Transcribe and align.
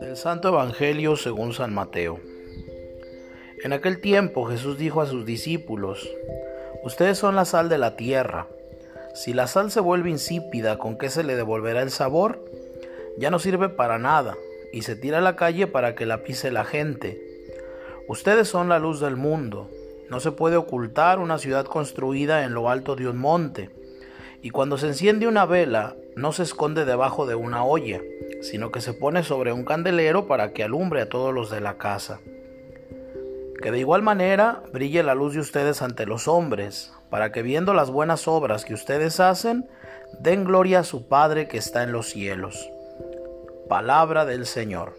Del 0.00 0.16
Santo 0.16 0.48
Evangelio 0.48 1.16
según 1.16 1.54
San 1.54 1.72
Mateo. 1.72 2.20
En 3.62 3.72
aquel 3.72 4.00
tiempo 4.00 4.44
Jesús 4.44 4.76
dijo 4.76 5.00
a 5.00 5.06
sus 5.06 5.24
discípulos, 5.24 6.10
Ustedes 6.82 7.16
son 7.16 7.36
la 7.36 7.46
sal 7.46 7.70
de 7.70 7.78
la 7.78 7.96
tierra. 7.96 8.48
Si 9.14 9.32
la 9.32 9.46
sal 9.46 9.70
se 9.70 9.80
vuelve 9.80 10.10
insípida, 10.10 10.78
¿con 10.78 10.98
qué 10.98 11.08
se 11.08 11.24
le 11.24 11.36
devolverá 11.36 11.80
el 11.80 11.90
sabor? 11.90 12.44
Ya 13.16 13.30
no 13.30 13.38
sirve 13.38 13.70
para 13.70 13.98
nada, 13.98 14.36
y 14.72 14.82
se 14.82 14.94
tira 14.96 15.18
a 15.18 15.22
la 15.22 15.36
calle 15.36 15.66
para 15.66 15.94
que 15.94 16.04
la 16.04 16.22
pise 16.22 16.50
la 16.50 16.64
gente. 16.64 17.18
Ustedes 18.08 18.48
son 18.48 18.68
la 18.68 18.78
luz 18.78 19.00
del 19.00 19.16
mundo. 19.16 19.70
No 20.10 20.20
se 20.20 20.32
puede 20.32 20.56
ocultar 20.56 21.18
una 21.18 21.38
ciudad 21.38 21.64
construida 21.64 22.44
en 22.44 22.52
lo 22.52 22.68
alto 22.68 22.96
de 22.96 23.08
un 23.08 23.16
monte. 23.16 23.70
Y 24.44 24.50
cuando 24.50 24.76
se 24.76 24.88
enciende 24.88 25.26
una 25.26 25.46
vela, 25.46 25.96
no 26.16 26.32
se 26.32 26.42
esconde 26.42 26.84
debajo 26.84 27.24
de 27.24 27.34
una 27.34 27.64
olla, 27.64 28.02
sino 28.42 28.70
que 28.70 28.82
se 28.82 28.92
pone 28.92 29.22
sobre 29.22 29.54
un 29.54 29.64
candelero 29.64 30.26
para 30.26 30.52
que 30.52 30.62
alumbre 30.62 31.00
a 31.00 31.08
todos 31.08 31.32
los 31.32 31.48
de 31.48 31.62
la 31.62 31.78
casa. 31.78 32.20
Que 33.62 33.70
de 33.70 33.78
igual 33.78 34.02
manera 34.02 34.62
brille 34.70 35.02
la 35.02 35.14
luz 35.14 35.32
de 35.32 35.40
ustedes 35.40 35.80
ante 35.80 36.04
los 36.04 36.28
hombres, 36.28 36.92
para 37.08 37.32
que 37.32 37.40
viendo 37.40 37.72
las 37.72 37.88
buenas 37.88 38.28
obras 38.28 38.66
que 38.66 38.74
ustedes 38.74 39.18
hacen, 39.18 39.66
den 40.20 40.44
gloria 40.44 40.80
a 40.80 40.84
su 40.84 41.08
Padre 41.08 41.48
que 41.48 41.56
está 41.56 41.82
en 41.82 41.92
los 41.92 42.10
cielos. 42.10 42.68
Palabra 43.70 44.26
del 44.26 44.44
Señor. 44.44 44.94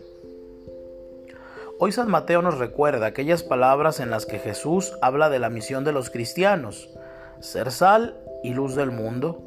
Hoy 1.77 1.91
San 1.91 2.09
Mateo 2.09 2.41
nos 2.41 2.57
recuerda 2.57 3.05
aquellas 3.05 3.43
palabras 3.43 3.99
en 3.99 4.09
las 4.09 4.25
que 4.25 4.39
Jesús 4.39 4.97
habla 5.03 5.29
de 5.29 5.37
la 5.37 5.51
misión 5.51 5.83
de 5.83 5.91
los 5.91 6.09
cristianos, 6.09 6.89
ser 7.41 7.69
sal 7.69 8.24
y 8.45 8.53
luz 8.53 8.75
del 8.75 8.91
mundo. 8.91 9.41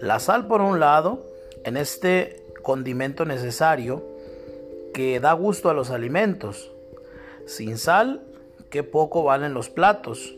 La 0.00 0.20
sal 0.20 0.46
por 0.46 0.60
un 0.60 0.80
lado, 0.80 1.26
en 1.64 1.76
este 1.76 2.44
condimento 2.62 3.24
necesario 3.24 4.04
que 4.92 5.18
da 5.18 5.32
gusto 5.32 5.68
a 5.68 5.74
los 5.74 5.90
alimentos. 5.90 6.72
Sin 7.46 7.76
sal, 7.78 8.22
qué 8.70 8.82
poco 8.82 9.24
valen 9.24 9.54
los 9.54 9.68
platos. 9.68 10.36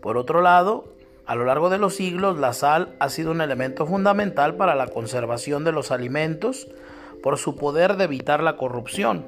Por 0.00 0.16
otro 0.16 0.40
lado, 0.40 0.84
a 1.26 1.34
lo 1.34 1.44
largo 1.44 1.70
de 1.70 1.78
los 1.78 1.94
siglos, 1.94 2.38
la 2.38 2.52
sal 2.52 2.96
ha 2.98 3.08
sido 3.08 3.30
un 3.30 3.40
elemento 3.40 3.86
fundamental 3.86 4.56
para 4.56 4.74
la 4.74 4.88
conservación 4.88 5.64
de 5.64 5.72
los 5.72 5.90
alimentos 5.90 6.68
por 7.22 7.38
su 7.38 7.54
poder 7.54 7.96
de 7.96 8.04
evitar 8.04 8.42
la 8.42 8.56
corrupción. 8.56 9.26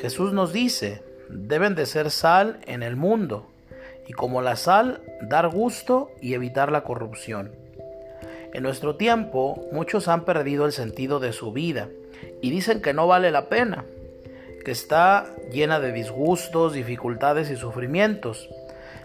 Jesús 0.00 0.32
nos 0.32 0.52
dice, 0.52 1.02
deben 1.28 1.74
de 1.74 1.86
ser 1.86 2.10
sal 2.10 2.60
en 2.66 2.82
el 2.82 2.96
mundo, 2.96 3.46
y 4.06 4.12
como 4.12 4.42
la 4.42 4.56
sal, 4.56 5.02
dar 5.22 5.48
gusto 5.48 6.10
y 6.20 6.34
evitar 6.34 6.72
la 6.72 6.84
corrupción. 6.84 7.52
En 8.52 8.62
nuestro 8.62 8.96
tiempo, 8.96 9.66
muchos 9.72 10.08
han 10.08 10.24
perdido 10.24 10.66
el 10.66 10.72
sentido 10.72 11.20
de 11.20 11.32
su 11.32 11.52
vida 11.52 11.88
y 12.40 12.50
dicen 12.50 12.82
que 12.82 12.92
no 12.92 13.06
vale 13.06 13.30
la 13.30 13.48
pena, 13.48 13.84
que 14.64 14.70
está 14.70 15.34
llena 15.50 15.80
de 15.80 15.92
disgustos, 15.92 16.74
dificultades 16.74 17.50
y 17.50 17.56
sufrimientos, 17.56 18.48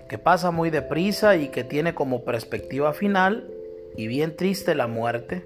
que 0.09 0.17
pasa 0.17 0.51
muy 0.51 0.69
deprisa 0.69 1.35
y 1.35 1.49
que 1.49 1.63
tiene 1.63 1.93
como 1.93 2.23
perspectiva 2.23 2.93
final 2.93 3.49
y 3.95 4.07
bien 4.07 4.35
triste 4.35 4.75
la 4.75 4.87
muerte. 4.87 5.43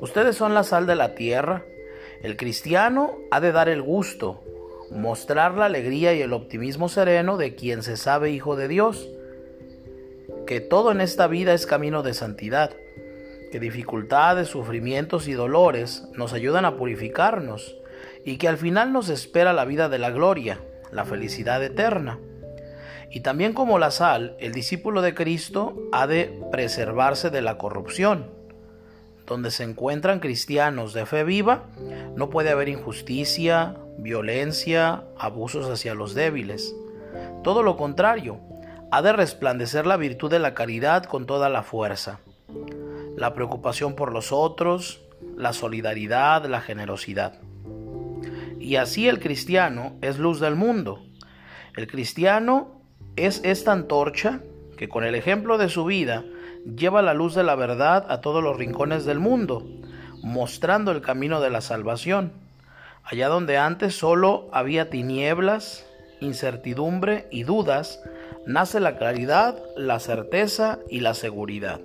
Ustedes 0.00 0.36
son 0.36 0.54
la 0.54 0.62
sal 0.62 0.86
de 0.86 0.94
la 0.94 1.14
tierra, 1.14 1.64
el 2.22 2.36
cristiano 2.36 3.16
ha 3.30 3.40
de 3.40 3.52
dar 3.52 3.68
el 3.68 3.82
gusto, 3.82 4.42
mostrar 4.90 5.54
la 5.54 5.66
alegría 5.66 6.14
y 6.14 6.22
el 6.22 6.32
optimismo 6.32 6.88
sereno 6.88 7.36
de 7.36 7.54
quien 7.54 7.82
se 7.82 7.96
sabe 7.96 8.30
hijo 8.30 8.56
de 8.56 8.68
Dios, 8.68 9.08
que 10.46 10.60
todo 10.60 10.92
en 10.92 11.00
esta 11.00 11.26
vida 11.26 11.54
es 11.54 11.66
camino 11.66 12.02
de 12.02 12.14
santidad, 12.14 12.70
que 13.52 13.60
dificultades, 13.60 14.48
sufrimientos 14.48 15.28
y 15.28 15.32
dolores 15.32 16.04
nos 16.14 16.32
ayudan 16.32 16.64
a 16.64 16.76
purificarnos 16.76 17.76
y 18.24 18.36
que 18.36 18.48
al 18.48 18.58
final 18.58 18.92
nos 18.92 19.08
espera 19.08 19.52
la 19.52 19.64
vida 19.64 19.88
de 19.88 19.98
la 19.98 20.10
gloria, 20.10 20.60
la 20.90 21.04
felicidad 21.04 21.62
eterna. 21.62 22.18
Y 23.10 23.20
también 23.20 23.54
como 23.54 23.78
la 23.78 23.90
sal, 23.90 24.36
el 24.38 24.52
discípulo 24.52 25.00
de 25.00 25.14
Cristo 25.14 25.76
ha 25.92 26.06
de 26.06 26.38
preservarse 26.50 27.30
de 27.30 27.40
la 27.40 27.56
corrupción 27.56 28.38
donde 29.28 29.50
se 29.50 29.62
encuentran 29.62 30.20
cristianos 30.20 30.92
de 30.94 31.06
fe 31.06 31.22
viva, 31.22 31.66
no 32.16 32.30
puede 32.30 32.50
haber 32.50 32.68
injusticia, 32.68 33.76
violencia, 33.98 35.04
abusos 35.18 35.68
hacia 35.68 35.94
los 35.94 36.14
débiles. 36.14 36.74
Todo 37.42 37.62
lo 37.62 37.76
contrario, 37.76 38.40
ha 38.90 39.02
de 39.02 39.12
resplandecer 39.12 39.86
la 39.86 39.96
virtud 39.96 40.30
de 40.30 40.38
la 40.38 40.54
caridad 40.54 41.04
con 41.04 41.26
toda 41.26 41.48
la 41.48 41.62
fuerza. 41.62 42.20
La 43.16 43.34
preocupación 43.34 43.94
por 43.94 44.12
los 44.12 44.32
otros, 44.32 45.02
la 45.36 45.52
solidaridad, 45.52 46.46
la 46.46 46.60
generosidad. 46.60 47.34
Y 48.58 48.76
así 48.76 49.08
el 49.08 49.20
cristiano 49.20 49.96
es 50.00 50.18
luz 50.18 50.40
del 50.40 50.56
mundo. 50.56 51.02
El 51.76 51.86
cristiano 51.86 52.80
es 53.16 53.40
esta 53.44 53.72
antorcha 53.72 54.40
que 54.76 54.88
con 54.88 55.04
el 55.04 55.14
ejemplo 55.14 55.58
de 55.58 55.68
su 55.68 55.84
vida 55.84 56.24
lleva 56.64 57.02
la 57.02 57.14
luz 57.14 57.34
de 57.34 57.42
la 57.42 57.56
verdad 57.56 58.06
a 58.08 58.20
todos 58.20 58.42
los 58.42 58.56
rincones 58.56 59.04
del 59.04 59.18
mundo, 59.18 59.66
mostrando 60.22 60.92
el 60.92 61.00
camino 61.00 61.40
de 61.40 61.50
la 61.50 61.60
salvación. 61.60 62.32
Allá 63.10 63.28
donde 63.28 63.56
antes 63.56 63.94
solo 63.96 64.50
había 64.52 64.90
tinieblas, 64.90 65.86
incertidumbre 66.20 67.26
y 67.30 67.44
dudas, 67.44 68.02
nace 68.44 68.80
la 68.80 68.98
claridad, 68.98 69.56
la 69.78 69.98
certeza 69.98 70.78
y 70.90 71.00
la 71.00 71.14
seguridad. 71.14 71.80